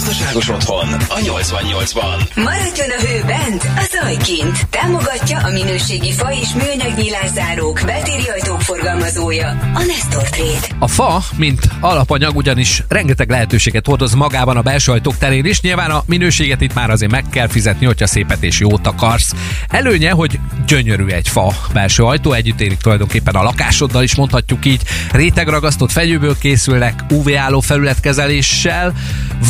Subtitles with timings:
[0.00, 2.34] Gazdaságos otthon a 88-ban.
[2.34, 4.68] Maradjon a hő bent, a zaj kint.
[4.70, 10.76] Támogatja a minőségi fa és műanyag nyilászárók, beltéri ajtók forgalmazója, a Nestor Trade.
[10.78, 15.60] A fa, mint alapanyag ugyanis rengeteg lehetőséget hordoz magában a belső ajtók terén is.
[15.60, 19.32] Nyilván a minőséget itt már azért meg kell fizetni, hogyha szépet és jót akarsz.
[19.68, 24.82] Előnye, hogy gyönyörű egy fa belső ajtó, együtt érik tulajdonképpen a lakásoddal is mondhatjuk így.
[25.12, 28.92] Rétegragasztott fegyőből készülnek UV-álló felületkezeléssel,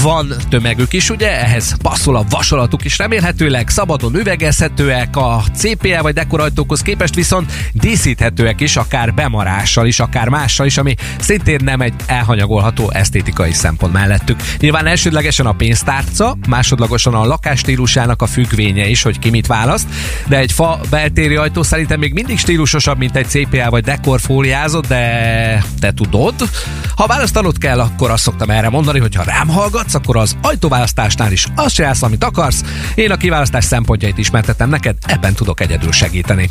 [0.03, 6.15] van tömegük is, ugye, ehhez passzol a vasalatuk is remélhetőleg, szabadon üvegezhetőek, a CPL vagy
[6.15, 11.95] dekorajtókhoz képest viszont díszíthetőek is, akár bemarással is, akár mással is, ami szintén nem egy
[12.07, 14.41] elhanyagolható esztétikai szempont mellettük.
[14.59, 19.89] Nyilván elsődlegesen a pénztárca, másodlagosan a lakásstílusának a függvénye is, hogy ki mit választ,
[20.27, 25.65] de egy fa beltéri ajtó szerintem még mindig stílusosabb, mint egy CPL vagy dekorfóliázott, de
[25.81, 26.35] te tudod.
[26.97, 31.33] Ha választanod kell, akkor azt szoktam erre mondani, hogy ha rám hallgatsz, akkor az ajtóválasztásnál
[31.33, 32.63] is azt csinálsz, amit akarsz.
[32.95, 36.51] Én a kiválasztás szempontjait ismertetem neked, ebben tudok egyedül segíteni.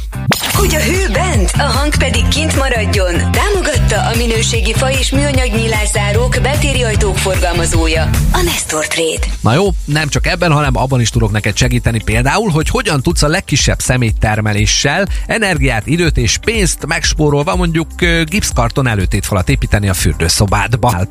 [0.53, 3.13] Hogy a hő bent, a hang pedig kint maradjon.
[3.31, 9.27] Támogatta a minőségi fa és műanyag nyilászárók, beltéri ajtók forgalmazója, a Nestor Trade.
[9.41, 12.03] Na jó, nem csak ebben, hanem abban is tudok neked segíteni.
[12.03, 17.87] Például, hogy hogyan tudsz a legkisebb szeméttermeléssel energiát, időt és pénzt megspórolva mondjuk
[18.23, 21.07] gipszkarton előtétfalat építeni a fürdőszobádba.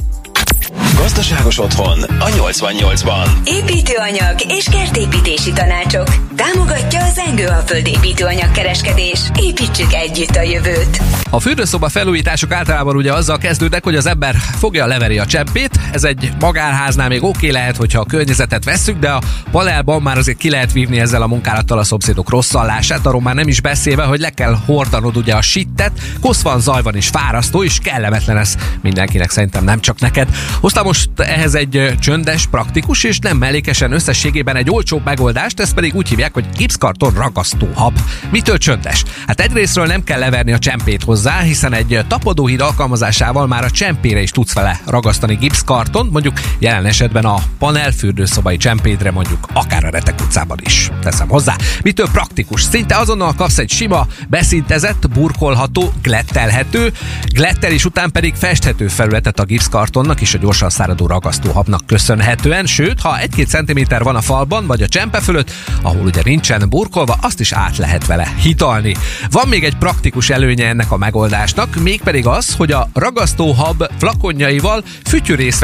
[0.97, 3.29] Gazdaságos otthon a 88-ban.
[3.45, 6.09] Építőanyag és kertépítési tanácsok.
[6.37, 9.21] Támogatja az Engőalföld építőanyag kereskedés.
[9.41, 11.01] Építsük együtt a jövőt.
[11.31, 15.79] A fürdőszoba felújítások általában ugye azzal kezdődnek, hogy az ember fogja, leveri a cseppét.
[15.99, 20.19] Ez egy magánháznál még oké okay lehet, hogyha a környezetet vesszük, de a panelban már
[20.19, 24.03] azért ki lehet vívni ezzel a munkálattal a szomszédok rosszallását, arról már nem is beszélve,
[24.03, 28.37] hogy le kell hordanod ugye a sittet, kosz van, zaj van és fárasztó, és kellemetlen
[28.37, 30.29] ez mindenkinek szerintem nem csak neked.
[30.61, 35.95] Hoztam most ehhez egy csöndes, praktikus és nem mellékesen összességében egy olcsóbb megoldást, ezt pedig
[35.95, 37.99] úgy hívják, hogy gipszkarton ragasztóhab.
[38.31, 39.05] Mitől csöndes?
[39.27, 44.21] Hát egyrésztről nem kell leverni a csempét hozzá, hiszen egy tapadóhíd alkalmazásával már a csempére
[44.21, 45.37] is tudsz vele ragasztani
[45.89, 50.91] gipszkarton, mondjuk jelen esetben a panel fürdőszobai csempédre mondjuk akár a Retek utcában is.
[51.03, 51.57] Teszem hozzá.
[51.83, 52.63] Mitől praktikus?
[52.63, 56.93] Szinte azonnal kapsz egy sima, beszintezett, burkolható, glettelhető,
[57.27, 63.19] glettelés után pedig festhető felületet a gipszkartonnak és a gyorsan száradó ragasztóhabnak köszönhetően, sőt, ha
[63.19, 65.51] egy-két centiméter van a falban vagy a csempe fölött,
[65.83, 68.95] ahol ugye nincsen burkolva, azt is át lehet vele hidalni.
[69.31, 74.83] Van még egy praktikus előnye ennek a megoldásnak, mégpedig az, hogy a ragasztóhab flakonjaival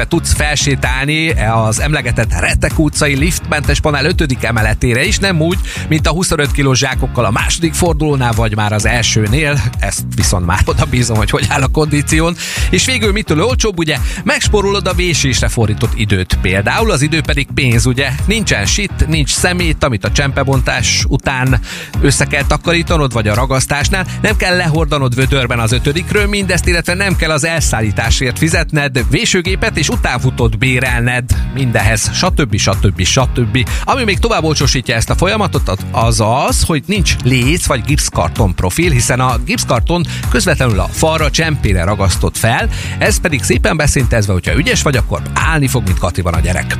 [0.04, 4.36] fütyűrészve tudsz felsétálni az emlegetett Retek utcai liftmentes panel 5.
[4.40, 8.86] emeletére is, nem úgy, mint a 25 kilós zsákokkal a második fordulónál, vagy már az
[8.86, 12.36] elsőnél, ezt viszont már oda bízom, hogy hogy áll a kondíción.
[12.70, 16.38] És végül mitől olcsóbb, ugye megsporulod a vésésre fordított időt.
[16.42, 18.10] Például az idő pedig pénz, ugye?
[18.26, 21.60] Nincsen sit, nincs szemét, amit a csempebontás után
[22.00, 24.06] össze kell takarítanod, vagy a ragasztásnál.
[24.22, 29.88] Nem kell lehordanod vödörben az ötödikről mindezt, illetve nem kell az elszállításért fizetned, vésőgépet és
[29.94, 31.24] utánfutót bérelned
[31.54, 32.56] mindehez, stb.
[32.56, 33.02] stb.
[33.02, 33.68] stb.
[33.84, 38.90] Ami még tovább olcsosítja ezt a folyamatot, az az, hogy nincs léc vagy gipszkarton profil,
[38.90, 42.68] hiszen a gipszkarton közvetlenül a falra, csempére ragasztott fel,
[42.98, 46.76] ez pedig szépen beszintezve, hogyha ügyes vagy, akkor állni fog, mint Katiban a gyerek.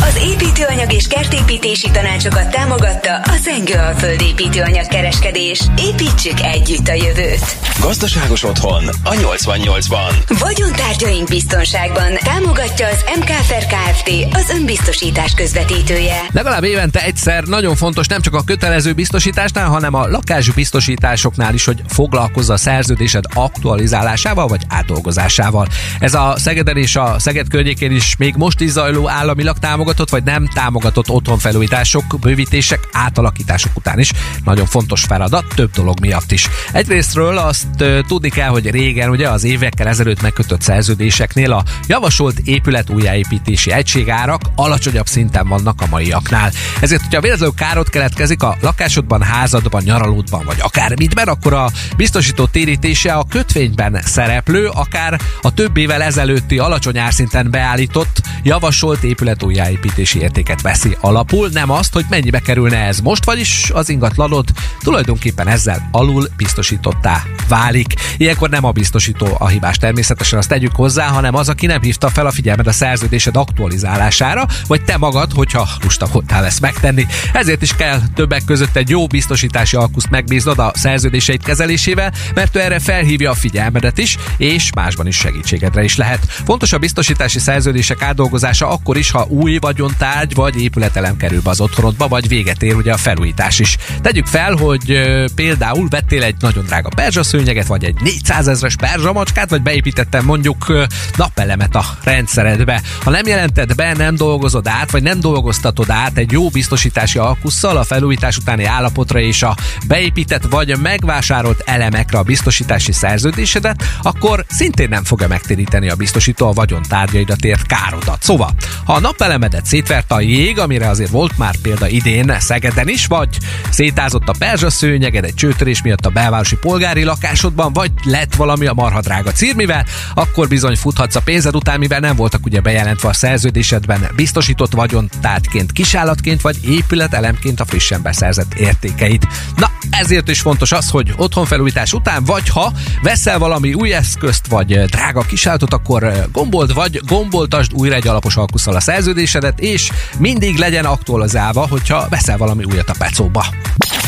[0.00, 5.60] Az építőanyag és kertépítési tanácsokat támogatta a Zengőalföld építőanyag kereskedés.
[5.78, 7.56] Építsük együtt a jövőt.
[7.80, 10.38] Gazdaságos otthon a 88-ban.
[10.38, 14.10] Vagyontárgyaink biztonságban támogatja az MKFR Kft.
[14.32, 16.20] az önbiztosítás közvetítője.
[16.32, 21.82] Legalább évente egyszer nagyon fontos nem csak a kötelező biztosításnál, hanem a lakásbiztosításoknál is, hogy
[21.88, 25.66] foglalkozza a szerződésed aktualizálásával vagy átdolgozásával.
[25.98, 29.08] Ez a Szegeden és a Szeged környékén is még most is zajló
[29.54, 34.10] államilag támogatott vagy nem támogatott otthonfelújítások, bővítések, átalakítások után is
[34.44, 36.48] nagyon fontos feladat, több dolog miatt is.
[36.72, 42.90] Egyrésztről azt tudni kell, hogy régen ugye az évekkel ezelőtt megkötött szerződéseknél a javasolt épület
[42.90, 46.50] újjáépítési egységárak alacsonyabb szinten vannak a maiaknál.
[46.80, 53.12] Ezért, hogyha véletlenül károt keletkezik a lakásodban, házadban, nyaralódban vagy akármitben, akkor a biztosító térítése
[53.12, 60.62] a kötvényben szereplő, akár a több évvel ezelőtti alacsony árszinten beállított javasolt épület újjáépítési értéket
[60.62, 64.48] veszi alapul, nem azt, hogy mennyibe kerülne ez most, vagyis az ingatlanod
[64.82, 67.94] tulajdonképpen ezzel alul biztosítottá válik.
[68.16, 72.08] Ilyenkor nem a biztosító a hibás természetesen, azt tegyük hozzá, hanem az, aki nem hívta
[72.08, 77.06] fel a figyelmed a szerződésed aktualizálására, vagy te magad, hogyha lusta voltál ezt megtenni.
[77.32, 82.60] Ezért is kell többek között egy jó biztosítási alkuszt megbíznod a szerződéseid kezelésével, mert ő
[82.60, 86.26] erre felhívja a figyelmedet is, és másban is segítségedre is lehet.
[86.28, 91.60] Fontos a biztosítási szerződések átdolgozása akkor is, ha új vagyontárgy vagy épületelem kerül be az
[91.60, 93.76] otthonodba, vagy véget ér ugye a felújítás is.
[94.02, 95.00] Tegyük fel, hogy
[95.34, 100.84] például vettél egy nagyon drága perzsaszőnyeget, vagy egy 400 ezres perzsamacskát, vagy beépítettem mondjuk ö,
[101.16, 102.82] napelemet a rendszeredbe.
[103.02, 107.76] Ha nem jelented be, nem dolgozod át, vagy nem dolgoztatod át egy jó biztosítási alkusszal
[107.76, 109.56] a felújítás utáni állapotra és a
[109.86, 116.52] beépített vagy megvásárolt elemekre a biztosítási szerződésedet, akkor szintén nem fogja megtéríteni a biztosító a
[116.52, 118.22] vagyontárgyaidat ért károdat.
[118.22, 118.50] Szóval,
[118.84, 123.28] ha a napelemedet szétverte a jég, amire azért volt már példa idén Szegeden is, vagy
[123.70, 129.32] szétázott a perzsaszőnyeged egy csőtörés miatt a belvárosi polgári lakásodban, vagy lett valami a marhadrága
[129.32, 134.72] círmivel, akkor bizony futhatsz a pénzed után, mivel nem voltak ugye bejelentve a szerződésedben biztosított
[134.72, 139.26] vagyontárgyként, kisállatként vagy épületelemként a frissen beszerzett értékeit.
[139.56, 142.72] Na, ezért is fontos az, hogy otthonfelújítás után, vagy ha
[143.02, 148.74] veszel valami új eszközt, vagy drága kisállatot, akkor gombold, vagy gomboltasd újra egy alapos alkusszal
[148.74, 148.80] a
[149.14, 153.44] szerződésedet, és mindig legyen aktualizálva, hogyha veszel valami újat a pecóba.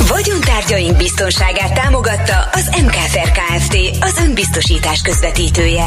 [0.08, 3.76] Vagyontárgyaink biztonságát támogatta az MKFR Kft.
[4.00, 5.86] Az önbiztosítás közvetítője.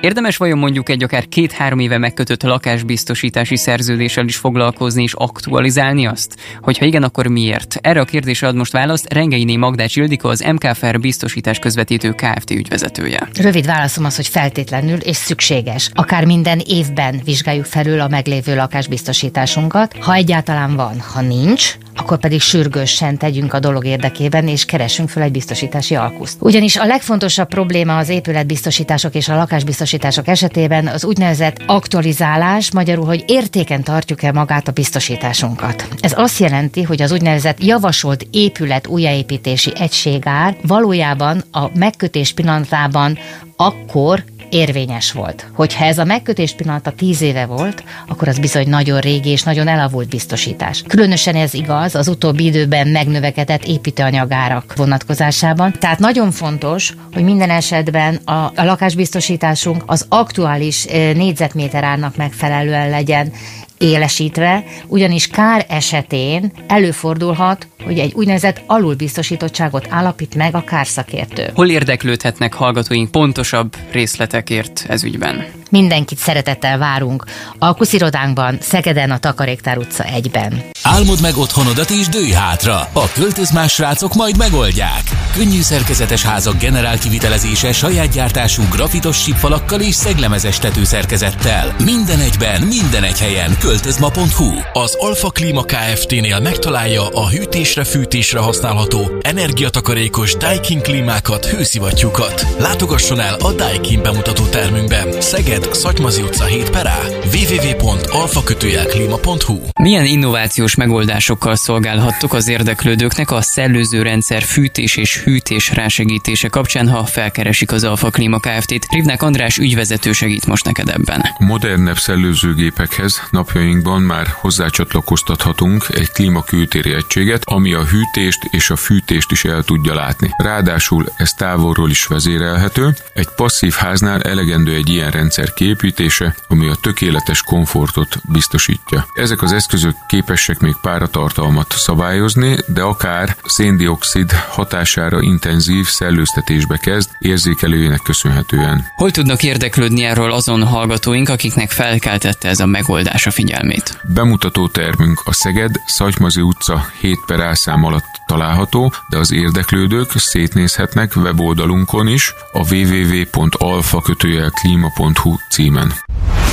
[0.00, 6.36] Érdemes vajon mondjuk egy akár két-három éve megkötött lakásbiztosítási szerződéssel is foglalkozni és aktualizálni azt?
[6.60, 7.78] Hogyha igen, akkor miért?
[7.80, 12.50] Erre a kérdésre ad most választ Rengeiné Magdács Ildika, az MKFR biztosítás közvetítő Kft.
[12.50, 13.28] ügyvezetője.
[13.40, 15.90] Rövid válaszom az, hogy feltétlenül és szükséges.
[15.94, 19.96] Akár minden évben vizsgáljuk felül a meglévő lakásbiztosításunkat.
[20.00, 25.22] Ha egyáltalán van, ha nincs, akkor pedig sürgősen tegyünk a dolog érdekében, és keresünk fel
[25.22, 26.36] egy biztosítási alkuszt.
[26.40, 33.24] Ugyanis a legfontosabb probléma az épületbiztosítások és a lakásbiztosítások esetében az úgynevezett aktualizálás, magyarul, hogy
[33.26, 35.88] értéken tartjuk-e magát a biztosításunkat.
[36.00, 43.18] Ez azt jelenti, hogy az úgynevezett javasolt épület újjáépítési egységár valójában a megkötés pillanatában
[43.56, 45.50] akkor érvényes volt.
[45.54, 49.68] Hogyha ez a megkötés pillanata tíz éve volt, akkor az bizony nagyon régi és nagyon
[49.68, 50.82] elavult biztosítás.
[50.88, 55.72] Különösen ez igaz az utóbbi időben megnövekedett építőanyagárak vonatkozásában.
[55.78, 62.90] Tehát nagyon fontos, hogy minden esetben a, a lakásbiztosításunk az aktuális eh, négyzetméter árnak megfelelően
[62.90, 63.32] legyen
[63.78, 71.50] élesítve, ugyanis kár esetén előfordulhat, hogy egy úgynevezett alulbiztosítottságot állapít meg a kárszakértő.
[71.54, 75.46] Hol érdeklődhetnek hallgatóink pontosabb részletekért ez ügyben?
[75.70, 77.24] Mindenkit szeretettel várunk.
[77.58, 80.64] Alkuszirodánkban, Szegeden, a Takaréktár utca 1-ben.
[80.82, 82.88] Álmod meg otthonodat és dőj hátra.
[82.92, 85.02] A költözmás srácok majd megoldják.
[85.34, 91.74] Könnyű szerkezetes házak generál kivitelezése saját gyártású grafitos sípfalakkal és szeglemezes tetőszerkezettel.
[91.84, 93.56] Minden egyben, minden egy helyen.
[93.58, 102.46] Költözma.hu Az Alfa Klima Kft-nél megtalálja a hűtésre, fűtésre használható, energiatakarékos Daikin klímákat, hőszivattyúkat.
[102.58, 105.20] Látogasson el a Daikin bemutató termünkbe.
[105.20, 106.98] Szeged, Szatymazi utca 7 perá.
[107.34, 116.88] www.alfakötőjelklima.hu Milyen innovációs megoldásokkal szolgálhattok az érdeklődőknek a szellőző rendszer fűtés és hűtés rásegítése kapcsán,
[116.88, 118.92] ha felkeresik az Alfa Klima Kft-t?
[118.92, 121.24] Rivnák András ügyvezető segít most neked ebben.
[121.38, 129.44] Modernebb szellőzőgépekhez napjainkban már hozzácsatlakoztathatunk egy klímakültéri egységet, ami a hűtést és a fűtést is
[129.44, 130.34] el tudja látni.
[130.36, 132.94] Ráadásul ez távolról is vezérelhető.
[133.14, 139.06] Egy passzív háznál elegendő egy ilyen rendszer képítése, ami a tökéletes komfortot biztosítja.
[139.14, 148.00] Ezek az eszközök képesek még páratartalmat szabályozni, de akár széndiokszid hatására intenzív szellőztetésbe kezd érzékelőjének
[148.02, 148.84] köszönhetően.
[148.96, 154.00] Hol tudnak érdeklődni erről azon hallgatóink, akiknek felkeltette ez a megoldás a figyelmét?
[154.14, 160.10] Bemutató termünk a Szeged Szatymazi utca 7 per A szám alatt található, de az érdeklődők
[160.14, 165.94] szétnézhetnek weboldalunkon is a www.alfa-klima.hu címen.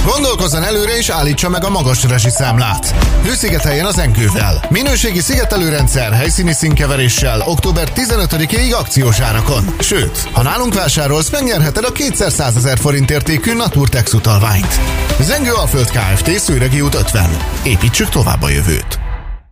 [0.06, 2.96] Gondolkozzon előre és állítsa meg a magas rezsiszámlát.
[3.24, 4.64] Hőszigeteljen az enkővel.
[4.70, 9.76] Minőségi szigetelőrendszer helyszíni színkeveréssel október 15-ig akciós árakon.
[9.80, 14.80] Sőt, ha nálunk vásárolsz, megnyerheted a 200 ezer forint értékű Naturtex utalványt.
[15.20, 16.40] Zengő Alföld Kft.
[16.40, 17.38] Szőregi út 50.
[17.64, 19.03] Építsük tovább a jövőt.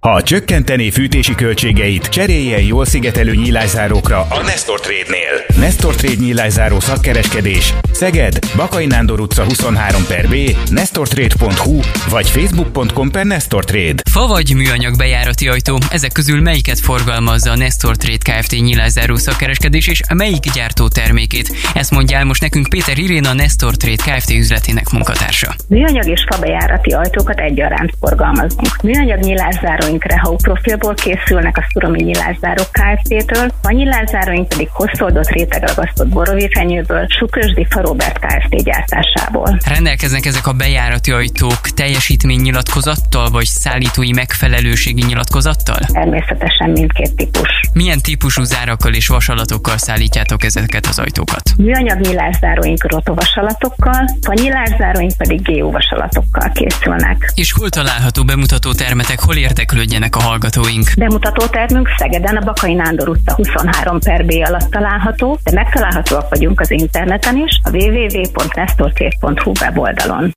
[0.07, 5.61] Ha csökkenteni fűtési költségeit, cseréljen jól szigetelő nyílászárókra a Nestor Trade-nél.
[5.65, 10.35] Nestor Trade nyílászáró szakkereskedés Szeged, Bakai Nándor utca 23 per B,
[10.69, 11.79] nestortrade.hu
[12.09, 14.01] vagy facebook.com per Nestor Trade.
[14.11, 18.51] Fa vagy műanyag bejárati ajtó, ezek közül melyiket forgalmazza a Nestor Trade Kft.
[18.51, 21.53] nyílászáró szakkereskedés és melyik gyártó termékét?
[21.73, 24.31] Ezt mondja el most nekünk Péter Irén, a Nestor Trade Kft.
[24.31, 25.55] üzletének munkatársa.
[25.67, 28.81] Műanyag és fa bejárati ajtókat egyaránt forgalmazunk.
[28.83, 29.19] Műanyag
[29.91, 37.67] nyílászáróink Rehaut profilból készülnek a Szuromi nyílászárok Kft-től, a nyílászáróink pedig hosszoldott rétegragasztott borovifenyőből, Sukösdi
[37.69, 38.63] Farobert Kft.
[38.63, 39.57] gyártásából.
[39.65, 45.79] Rendelkeznek ezek a bejárati ajtók teljesítménynyilatkozattal vagy szállítói megfelelőségi nyilatkozattal?
[45.93, 47.49] Természetesen mindkét típus.
[47.73, 51.41] Milyen típusú zárakkal és vasalatokkal szállítjátok ezeket az ajtókat?
[51.57, 57.31] Műanyag nyílászáróink rotovasalatokkal, a nyílászáróink pedig geóvasalatokkal készülnek.
[57.35, 59.37] És hol található bemutató termetek, hol
[59.81, 60.91] érdeklődjenek a hallgatóink?
[60.97, 66.59] Bemutató termünk Szegeden a Bakai Nándor utca 23 per B alatt található, de megtalálhatóak vagyunk
[66.59, 70.31] az interneten is, a www.nestorcég.hu weboldalon.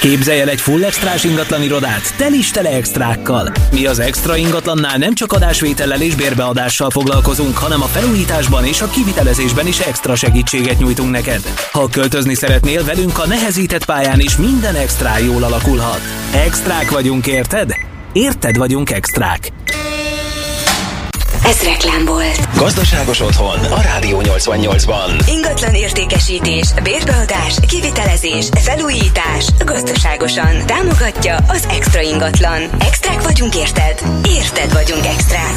[0.00, 3.52] Képzelj el egy full extrás ingatlan irodát, tel is tele extrákkal.
[3.72, 8.90] Mi az extra ingatlannál nem csak adásvétellel és bérbeadással foglalkozunk, hanem a felújításban és a
[8.90, 11.40] kivitelezésben is extra segítséget nyújtunk neked.
[11.72, 16.00] Ha költözni szeretnél velünk a nehezített pályán is minden extra jól alakulhat.
[16.34, 17.89] Extrák vagyunk, érted?
[18.12, 19.59] Érted vagyunk extrák.
[21.44, 22.56] Ez reklám volt.
[22.56, 25.22] Gazdaságos otthon a Rádió 88-ban.
[25.26, 30.66] Ingatlan értékesítés, bérbeadás, kivitelezés, felújítás, gazdaságosan.
[30.66, 32.62] Támogatja az Extra Ingatlan.
[32.78, 34.02] Extrák vagyunk, érted?
[34.24, 35.54] Érted vagyunk extrák.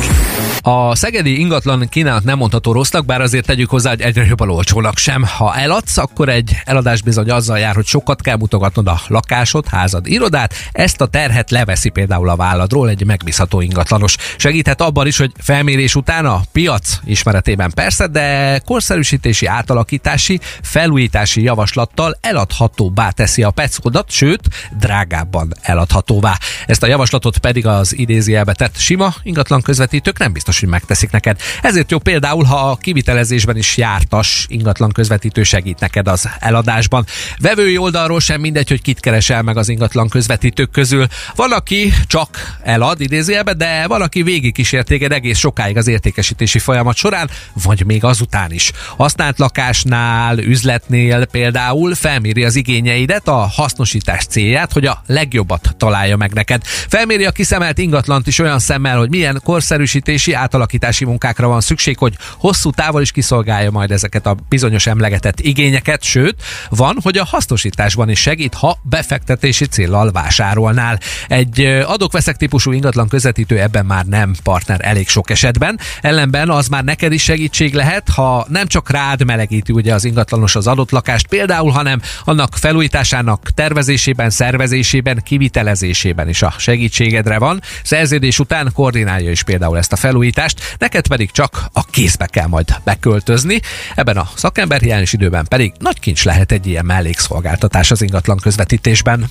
[0.61, 4.97] A szegedi ingatlan kínálat nem mondható rossznak, bár azért tegyük hozzá, hogy egyre jobban olcsónak
[4.97, 5.23] sem.
[5.37, 10.07] Ha eladsz, akkor egy eladás bizony azzal jár, hogy sokat kell mutogatnod a lakásod, házad,
[10.07, 10.53] irodát.
[10.71, 14.15] Ezt a terhet leveszi például a válladról egy megbízható ingatlanos.
[14.37, 15.31] Segíthet abban is, hogy
[15.73, 24.11] felmérés után a piac ismeretében persze, de korszerűsítési, átalakítási, felújítási javaslattal eladhatóbbá teszi a peckódat,
[24.11, 24.41] sőt,
[24.79, 26.37] drágábban eladhatóvá.
[26.67, 31.39] Ezt a javaslatot pedig az idézőjelbe tett sima ingatlan közvetítők nem biztos, hogy megteszik neked.
[31.61, 37.05] Ezért jó például, ha a kivitelezésben is jártas ingatlan közvetítő segít neked az eladásban.
[37.37, 41.07] Vevői oldalról sem mindegy, hogy kit keresel meg az ingatlan közvetítők közül.
[41.35, 47.29] Valaki csak elad idézőjelbe, de valaki végig kísért téged egész sokáig az értékesítési folyamat során,
[47.63, 48.71] vagy még azután is.
[48.97, 56.33] Használt lakásnál, üzletnél például felméri az igényeidet, a hasznosítás célját, hogy a legjobbat találja meg
[56.33, 56.61] neked.
[56.65, 62.17] Felméri a kiszemelt ingatlant is olyan szemmel, hogy milyen korszerűsítési, átalakítási munkákra van szükség, hogy
[62.37, 68.09] hosszú távol is kiszolgálja majd ezeket a bizonyos emlegetett igényeket, sőt, van, hogy a hasznosításban
[68.09, 70.99] is segít, ha befektetési céllal vásárolnál.
[71.27, 76.83] Egy adókveszek típusú ingatlan közvetítő ebben már nem partner elég sok esetben, ellenben az már
[76.83, 81.27] neked is segítség lehet, ha nem csak rád melegíti ugye az ingatlanos az adott lakást
[81.27, 87.61] például, hanem annak felújításának tervezésében, szervezésében, kivitelezésében is a segítségedre van.
[87.83, 92.75] Szerződés után koordinálja is például ezt a felújítást, neked pedig csak a kézbe kell majd
[92.83, 93.59] beköltözni.
[93.95, 99.25] Ebben a szakemberhiányos időben pedig nagy kincs lehet egy ilyen mellékszolgáltatás az ingatlan közvetítésben.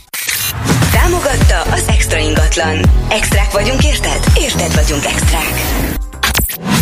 [0.92, 2.80] Támogatta az Extra Ingatlan.
[3.10, 4.24] Extrák vagyunk, érted?
[4.34, 5.91] Érted vagyunk extrák.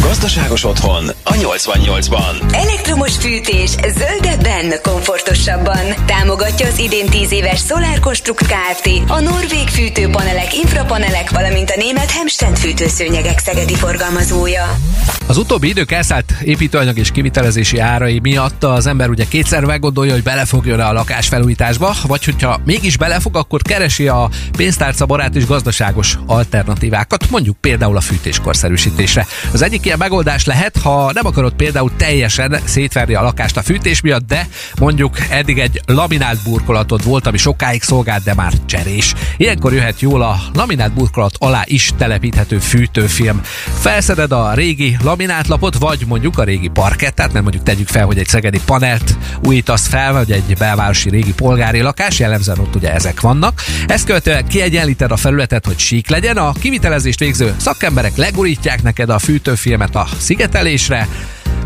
[0.03, 2.55] Gazdaságos otthon a 88-ban.
[2.55, 6.05] Elektromos fűtés zöldebben, komfortosabban.
[6.07, 8.91] Támogatja az idén 10 éves Solar Construct Kft.
[9.07, 14.77] A norvég fűtőpanelek, infrapanelek, valamint a német Hemstedt fűtőszőnyegek szegedi forgalmazója.
[15.27, 20.23] Az utóbbi idők elszállt építőanyag és kivitelezési árai miatt az ember ugye kétszer meggondolja, hogy
[20.23, 26.19] belefogjon a lakás felújításba, vagy hogyha mégis belefog, akkor keresi a pénztárca barát és gazdaságos
[26.27, 29.27] alternatívákat, mondjuk például a fűtéskorszerűsítésre.
[29.53, 34.01] Az egyik ilyen megoldás lehet, ha nem akarod például teljesen szétverni a lakást a fűtés
[34.01, 39.15] miatt, de mondjuk eddig egy laminált burkolatod volt, ami sokáig szolgált, de már cserés.
[39.37, 43.41] Ilyenkor jöhet jól a laminált burkolat alá is telepíthető fűtőfilm.
[43.79, 48.29] Felszeded a régi laminátlapot, vagy mondjuk a régi parkettát, mert mondjuk tegyük fel, hogy egy
[48.29, 53.63] szegedi panelt újítasz fel, vagy egy belvárosi régi polgári lakás, jellemzően ott ugye ezek vannak.
[53.87, 59.19] Ezt követően kiegyenlíted a felületet, hogy sík legyen, a kivitelezést végző szakemberek legurítják neked a
[59.81, 61.09] fűtőfilmet a szigetelésre,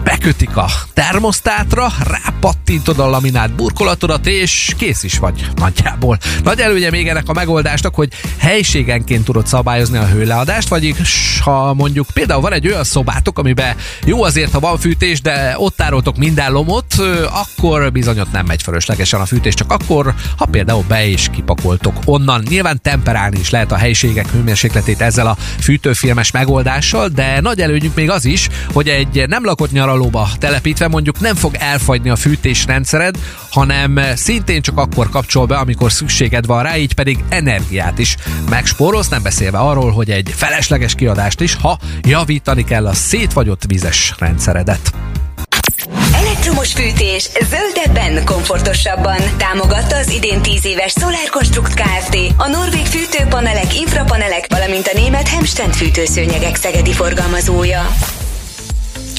[0.05, 6.19] bekötik a termosztátra, rápattintod a laminát burkolatodat, és kész is vagy nagyjából.
[6.43, 8.09] Nagy előnye még ennek a megoldásnak, hogy
[8.39, 14.23] helységenként tudod szabályozni a hőleadást, vagyis ha mondjuk például van egy olyan szobátok, amiben jó
[14.23, 16.95] azért, ha van fűtés, de ott tároltok minden lomot,
[17.31, 21.97] akkor bizony ott nem megy fölöslegesen a fűtés, csak akkor, ha például be is kipakoltok
[22.05, 22.43] onnan.
[22.49, 28.11] Nyilván temperálni is lehet a helységek hőmérsékletét ezzel a fűtőfilmes megoldással, de nagy előnyük még
[28.11, 33.15] az is, hogy egy nem lakott nyaralóba telepítve mondjuk nem fog elfagyni a fűtésrendszered,
[33.51, 38.17] hanem szintén csak akkor kapcsol be, amikor szükséged van rá, így pedig energiát is
[38.49, 44.15] megspórolsz, nem beszélve arról, hogy egy felesleges kiadást is, ha javítani kell a szétfagyott vizes
[44.19, 44.93] rendszeredet.
[46.15, 49.19] Elektromos fűtés zöldebben, komfortosabban.
[49.37, 52.17] Támogatta az idén 10 éves Solar Construct Kft.
[52.37, 57.87] A norvég fűtőpanelek, infrapanelek, valamint a német Hemstend fűtőszőnyegek szegedi forgalmazója.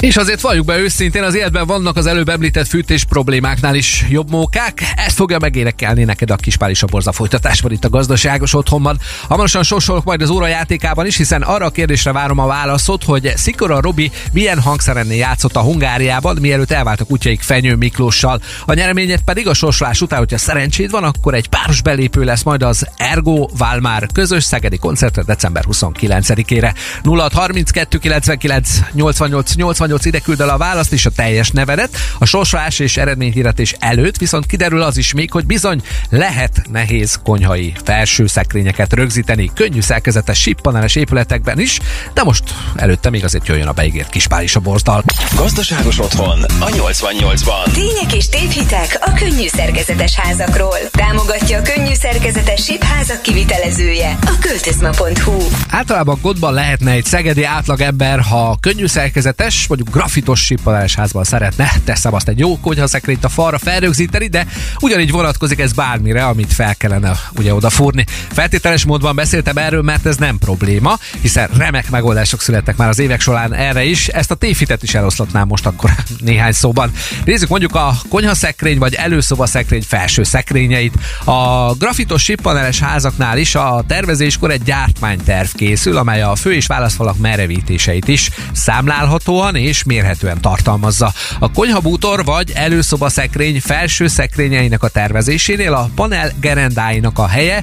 [0.06, 4.30] És azért valljuk be őszintén, az életben vannak az előbb említett fűtés problémáknál is jobb
[4.30, 4.82] mókák.
[4.96, 9.00] Ezt fogja megénekelni neked a kis Pálisa Borza folytatásban itt a gazdaságos otthonban.
[9.28, 13.82] Hamarosan sorsolok majd az órajátékában is, hiszen arra a kérdésre várom a válaszot, hogy Szikora
[13.82, 18.42] Robi milyen hangszerennél játszott a Hungáriában, mielőtt elváltak útjaik Fenyő Miklóssal.
[18.66, 22.64] A nyereményet pedig a sorsolás után, hogyha szerencséd van, akkor egy páros belépő lesz majd
[22.64, 26.74] az Ergo Valmár közös szegedi koncertre december 29-ére.
[27.04, 31.98] 0632 99 88 88 18 ide küld el a választ és a teljes nevedet.
[32.20, 37.74] A sorsolás és eredményhirdetés előtt viszont kiderül az is még, hogy bizony lehet nehéz konyhai
[37.84, 41.80] felső szekrényeket rögzíteni könnyű szerkezetes sippaneles épületekben is,
[42.14, 42.44] de most
[42.76, 45.04] előtte még azért jöjjön a beígért kispál is a borztal.
[45.36, 47.72] Gazdaságos otthon a 88-ban.
[47.74, 50.78] Tények és tévhitek a könnyű szerkezetes házakról.
[50.92, 55.38] Támogatja a könnyű szerkezetes sipházak kivitelezője a költözma.hu.
[55.70, 60.52] Általában gondban lehetne egy szegedi átlag ember, ha könnyű szerkezetes, mondjuk grafitos
[60.96, 64.46] házban szeretne, teszem azt egy jó konyhaszekrényt a falra felrögzíteni, de
[64.80, 68.06] ugyanígy vonatkozik ez bármire, amit fel kellene ugye odafúrni.
[68.32, 73.22] Feltételes módban beszéltem erről, mert ez nem probléma, hiszen remek megoldások születtek már az évek
[73.22, 74.08] során erre is.
[74.08, 76.92] Ezt a téfitet is eloszlatnám most akkor néhány szóban.
[77.26, 80.94] Nézzük mondjuk a konyhaszekrény vagy előszoba szekrény felső szekrényeit.
[81.24, 87.18] A grafitos sippaneles házaknál is a tervezéskor egy gyártmányterv készül, amely a fő és válaszfalak
[87.18, 91.14] merevítéseit is számlálhatóan és mérhetően tartalmazza.
[91.40, 97.62] A konyhabútor vagy előszoba szekrény felső szekrényeinek a tervezésénél a panel gerendáinak a helye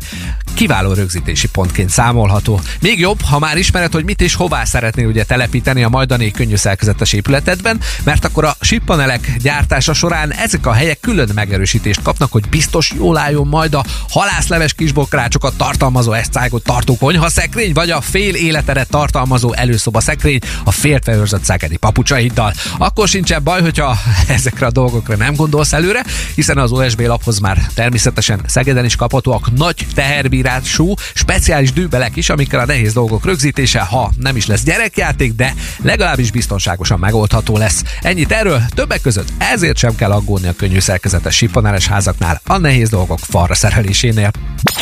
[0.55, 2.61] kiváló rögzítési pontként számolható.
[2.81, 6.57] Még jobb, ha már ismered, hogy mit és hová szeretnél ugye telepíteni a majdani könnyű
[6.57, 12.49] szerkezetes épületedben, mert akkor a sippanelek gyártása során ezek a helyek külön megerősítést kapnak, hogy
[12.49, 18.35] biztos jól álljon majd a halászleves kisbokrácsokat tartalmazó eszcágot tartó konyha szekrény, vagy a fél
[18.35, 22.53] életeret tartalmazó előszoba szekrény a féltveőrzött szegedi papucsaiddal.
[22.79, 23.97] Akkor sincsen baj, hogyha
[24.37, 29.53] ezekre a dolgokra nem gondolsz előre, hiszen az OSB laphoz már természetesen Szegeden is kaphatóak
[29.57, 35.33] nagy teherbírású, speciális dűbelek is, amikkel a nehéz dolgok rögzítése, ha nem is lesz gyerekjáték,
[35.33, 37.83] de legalábbis biztonságosan megoldható lesz.
[38.01, 42.89] Ennyit erről, többek között ezért sem kell aggódni a könnyű szerkezetes sipaneles házaknál, a nehéz
[42.89, 44.31] dolgok falra szerelésénél.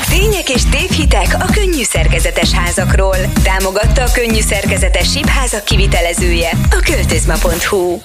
[0.08, 3.16] Tények és tévhitek a könnyű szerkezetes házakról.
[3.42, 7.98] Támogatta a könnyű szerkezetes sipházak kivitelezője a költözma.hu.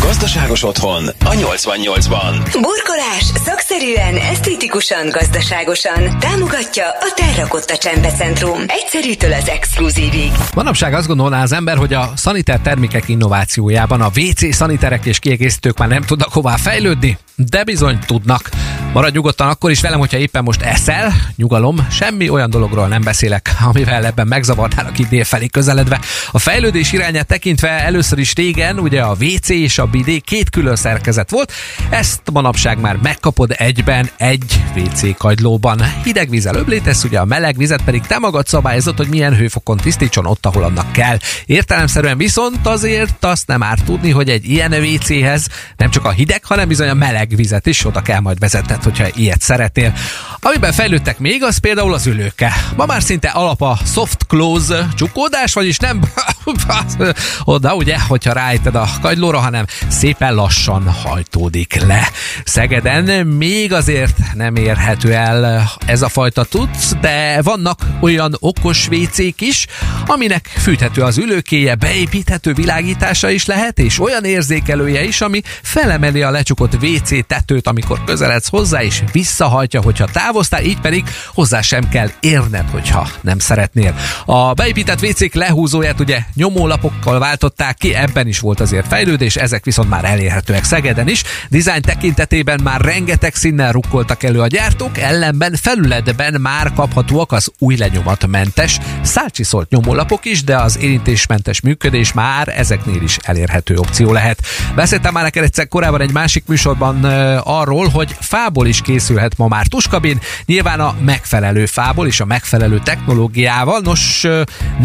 [0.00, 2.58] Gazdaságos otthon a 88-ban.
[2.60, 6.18] Burkolás szakszerűen, esztétikusan, gazdaságosan.
[6.18, 8.60] Támogatja a Terrakotta Csempecentrum.
[8.66, 10.30] Egyszerűtől az exkluzívig.
[10.54, 15.78] Manapság azt gondolná az ember, hogy a szaniter termékek innovációjában a WC szaniterek és kiegészítők
[15.78, 18.50] már nem tudnak hová fejlődni, de bizony tudnak.
[18.92, 23.56] Maradj nyugodtan akkor is velem, hogyha éppen most eszel, nyugalom, semmi olyan dologról nem beszélek,
[23.60, 26.00] amivel ebben megzavarnának itt délfelé közeledve.
[26.30, 30.76] A fejlődés irányát tekintve először is régen, ugye a WC és a bidé két külön
[30.76, 31.52] szerkezet volt,
[31.90, 35.82] ezt manapság már megkapod egyben egy WC kagylóban.
[36.04, 40.26] Hideg vízzel öblítesz, ugye a meleg vizet pedig te magad szabályozod, hogy milyen hőfokon tisztítson
[40.26, 41.16] ott, ahol annak kell.
[41.46, 45.46] Értelemszerűen viszont azért azt nem árt tudni, hogy egy ilyen WC-hez
[45.76, 49.06] nem csak a hideg, hanem bizony a meleg vizet is oda kell majd vezetned, hogyha
[49.14, 49.92] ilyet szeretnél.
[50.40, 52.52] Amiben fejlődtek még, az például az ülőke.
[52.76, 56.00] Ma már szinte alap a soft close csukódás, vagyis nem
[57.44, 62.08] oda, ugye, hogyha rájted a kagylóra, hanem szépen lassan hajtódik le.
[62.44, 69.40] Szegeden még azért nem érhető el ez a fajta tudsz, de vannak olyan okos WC-k
[69.40, 69.66] is,
[70.06, 76.30] aminek fűthető az ülőkéje, beépíthető világítása is lehet, és olyan érzékelője is, ami felemeli a
[76.30, 81.04] lecsukott WC WC tetőt, amikor közeledsz hozzá, és visszahajtja, hogyha távoztál, így pedig
[81.34, 83.94] hozzá sem kell érned, hogyha nem szeretnél.
[84.26, 89.88] A beépített WC-k lehúzóját ugye nyomólapokkal váltották ki, ebben is volt azért fejlődés, ezek viszont
[89.88, 91.22] már elérhetőek Szegeden is.
[91.50, 97.76] Design tekintetében már rengeteg színnel rukkoltak elő a gyártók, ellenben felületben már kaphatóak az új
[97.76, 104.40] lenyomatmentes, szálcsiszolt nyomólapok is, de az érintésmentes működés már ezeknél is elérhető opció lehet.
[104.74, 107.00] Beszéltem már neked egyszer korábban egy másik műsorban
[107.42, 112.80] arról, hogy fából is készülhet ma már tuskabin, nyilván a megfelelő fából és a megfelelő
[112.84, 113.80] technológiával.
[113.80, 114.26] Nos,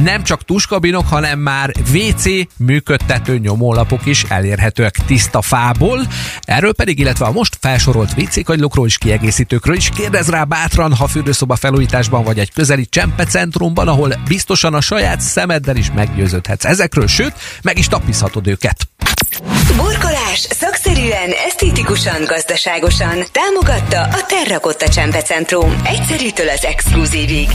[0.04, 2.26] nem csak tuskabinok, hanem már WC
[2.58, 6.02] működtető nyomólapok is elérhetőek tiszta fából.
[6.42, 11.08] Erről pedig, illetve a most felsorolt WC kagylókról és kiegészítőkről is kérdez rá bátran, ha
[11.08, 17.34] fürdőszoba felújításban vagy egy közeli csempecentrumban, ahol biztosan a saját szemeddel is meggyőződhetsz ezekről, sőt,
[17.62, 18.88] meg is tapizhatod őket.
[19.76, 25.82] Burkolás szakszerűen, esztétikusan, gazdaságosan támogatta a Terrakotta Csempecentrum.
[25.86, 27.50] Egyszerűtől az exkluzívig.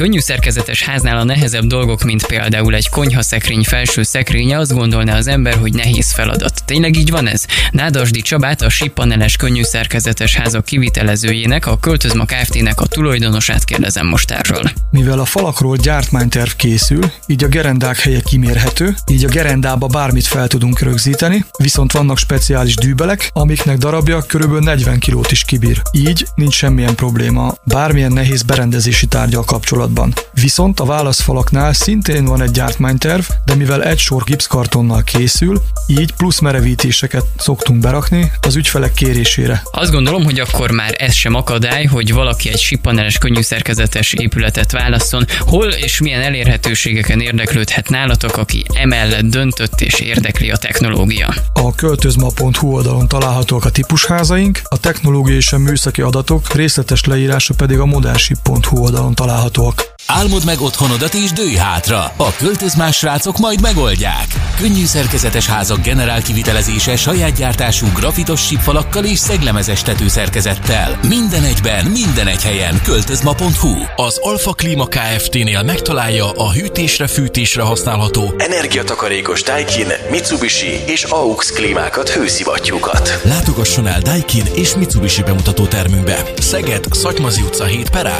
[0.00, 5.26] Könnyű szerkezetes háznál a nehezebb dolgok, mint például egy konyhaszekrény felső szekrénye, azt gondolná az
[5.26, 6.62] ember, hogy nehéz feladat.
[6.64, 7.44] Tényleg így van ez?
[7.70, 14.30] Nádasdi Csabát, a Sippaneles könnyű szerkezetes házak kivitelezőjének, a Költözma Kft-nek a tulajdonosát kérdezem most
[14.30, 14.70] erről.
[14.90, 20.48] Mivel a falakról gyártmányterv készül, így a gerendák helye kimérhető, így a gerendába bármit fel
[20.48, 25.82] tudunk rögzíteni, viszont vannak speciális dűbelek, amiknek darabja körülbelül 40 kilót is kibír.
[25.92, 29.88] Így nincs semmilyen probléma bármilyen nehéz berendezési tárgyal kapcsolatban.
[30.32, 36.38] Viszont a válaszfalaknál szintén van egy gyártmányterv, de mivel egy sor gipszkartonnal készül, így plusz
[36.38, 39.62] merevítéseket szoktunk berakni az ügyfelek kérésére.
[39.70, 44.72] Azt gondolom, hogy akkor már ez sem akadály, hogy valaki egy sipaneles könnyű szerkezetes épületet
[44.72, 45.26] válasszon.
[45.38, 51.34] Hol és milyen elérhetőségeken érdeklődhet nálatok, aki emellett döntött és érdekli a technológia?
[51.52, 57.78] A költözma.hu oldalon találhatóak a típusházaink, a technológiai és a műszaki adatok részletes leírása pedig
[57.78, 59.79] a modernship.hu oldalon találhatóak.
[60.12, 62.12] Álmod meg otthonodat és dőj hátra.
[62.16, 64.26] A költözmás srácok majd megoldják.
[64.56, 70.98] Könnyű szerkezetes házak generál kivitelezése saját gyártású grafitos sípfalakkal és szeglemezes tetőszerkezettel.
[71.08, 72.80] Minden egyben, minden egy helyen.
[72.82, 81.50] Költözma.hu Az Alfa Klima Kft-nél megtalálja a hűtésre, fűtésre használható energiatakarékos Daikin, Mitsubishi és AUX
[81.50, 83.20] klímákat, hőszivattyúkat.
[83.24, 86.22] Látogasson el Daikin és Mitsubishi bemutató termünkbe.
[86.40, 88.18] Szeged, Szatymazi utca 7 perá,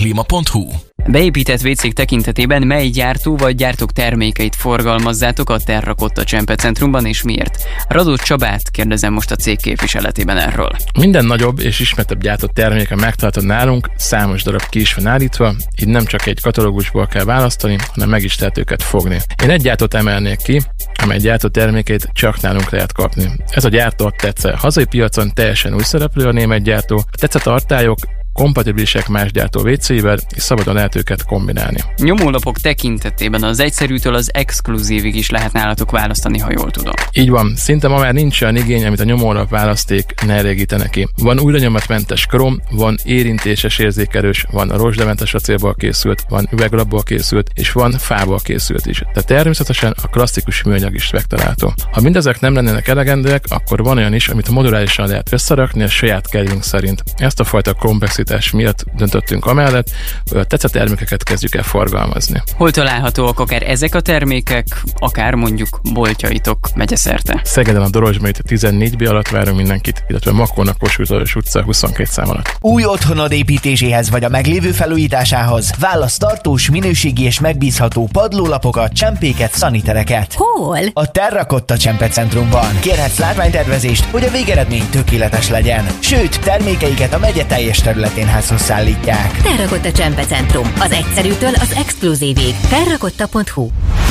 [0.00, 6.22] www.alfakötőjelklima.hu Beépített WC tekintetében mely gyártó vagy gyártók termékeit forgalmazzátok a Terrakotta
[6.56, 7.62] Centrumban és miért?
[7.88, 10.70] Radó Csabát kérdezem most a cég képviseletében erről.
[10.98, 15.88] Minden nagyobb és ismertebb gyártott terméke megtalálható nálunk, számos darab ki is van állítva, így
[15.88, 19.20] nem csak egy katalógusból kell választani, hanem meg is lehet őket fogni.
[19.42, 20.62] Én egy gyártót emelnék ki,
[21.02, 23.30] amely gyártó termékét csak nálunk lehet kapni.
[23.48, 24.56] Ez a gyártó a Tetsze.
[24.56, 26.96] Hazai piacon teljesen új szereplő a német gyártó.
[26.96, 27.98] A Tetsze tartályok
[28.34, 31.78] kompatibilisek más gyártó WC-vel, és szabadon lehet őket kombinálni.
[31.96, 36.92] Nyomólapok tekintetében az egyszerűtől az exkluzívig is lehet nálatok választani, ha jól tudom.
[37.12, 41.08] Így van, szinte ma már nincs olyan igény, amit a nyomólap választék ne elégítene ki.
[41.16, 47.50] Van új lenyomatmentes krom, van érintéses érzékelős, van a rozsdementes acélból készült, van üveglapból készült,
[47.54, 49.02] és van fából készült is.
[49.12, 51.74] De természetesen a klasszikus műanyag is megtalálható.
[51.92, 56.28] Ha mindezek nem lennének elegendőek, akkor van olyan is, amit modulálisan lehet összerakni a saját
[56.28, 57.02] kedvünk szerint.
[57.16, 59.90] Ezt a fajta komplexit kapacitás miatt döntöttünk amellett,
[60.30, 62.42] hogy a tetszett termékeket kezdjük el forgalmazni.
[62.56, 67.40] Hol találhatóak akár ezek a termékek, akár mondjuk boltjaitok megyeszerte?
[67.44, 72.56] Szegeden a Dorosmait 14B alatt várunk mindenkit, illetve Makónak Kossuth utca 22 szám alatt.
[72.60, 80.34] Új otthonod építéséhez vagy a meglévő felújításához válasz tartós, minőségi és megbízható padlólapokat, csempéket, szanitereket.
[80.34, 80.78] Hol?
[80.92, 81.76] A Terrakotta
[82.10, 82.78] Centrumban.
[82.80, 85.86] Kérhetsz látványtervezést, hogy a végeredmény tökéletes legyen.
[86.00, 89.42] Sőt, termékeiket a megye teljes terület Történházhoz szállítják.
[89.42, 90.72] Terrakotta Csempecentrum.
[90.78, 92.54] Az egyszerűtől az exkluzívig.
[92.68, 93.68] Terrakotta.hu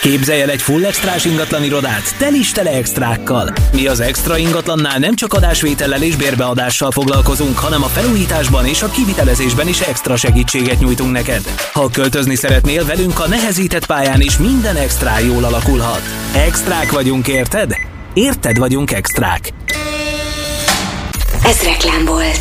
[0.00, 3.52] Képzelj el egy full extrás ingatlan irodát, tel is tele extrákkal.
[3.72, 8.90] Mi az extra ingatlannál nem csak adásvétellel és bérbeadással foglalkozunk, hanem a felújításban és a
[8.90, 11.42] kivitelezésben is extra segítséget nyújtunk neked.
[11.72, 16.02] Ha költözni szeretnél velünk a nehezített pályán is minden extra jól alakulhat.
[16.34, 17.74] Extrák vagyunk, érted?
[18.12, 19.52] Érted vagyunk extrák.
[21.44, 22.40] Ez reklám volt.